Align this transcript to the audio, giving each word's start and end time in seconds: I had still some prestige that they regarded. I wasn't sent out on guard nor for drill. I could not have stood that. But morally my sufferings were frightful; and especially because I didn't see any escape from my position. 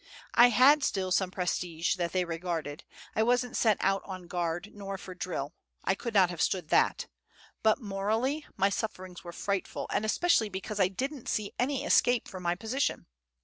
I 0.33 0.49
had 0.49 0.83
still 0.83 1.11
some 1.11 1.29
prestige 1.29 1.93
that 1.97 2.11
they 2.11 2.25
regarded. 2.25 2.85
I 3.15 3.21
wasn't 3.21 3.55
sent 3.55 3.79
out 3.83 4.01
on 4.03 4.23
guard 4.25 4.71
nor 4.73 4.97
for 4.97 5.13
drill. 5.13 5.53
I 5.83 5.93
could 5.93 6.15
not 6.15 6.31
have 6.31 6.41
stood 6.41 6.69
that. 6.69 7.05
But 7.61 7.79
morally 7.81 8.43
my 8.57 8.69
sufferings 8.71 9.23
were 9.23 9.31
frightful; 9.31 9.85
and 9.93 10.03
especially 10.03 10.49
because 10.49 10.79
I 10.79 10.87
didn't 10.87 11.29
see 11.29 11.53
any 11.59 11.85
escape 11.85 12.27
from 12.27 12.41
my 12.41 12.55
position. 12.55 13.05